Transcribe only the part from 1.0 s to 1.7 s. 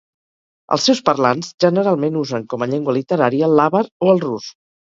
parlants